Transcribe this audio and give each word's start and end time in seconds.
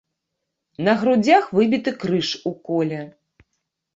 На 0.85 0.93
грудзях 1.01 1.43
выбіты 1.57 1.93
крыж 2.03 2.29
у 2.51 2.53
коле. 2.69 3.01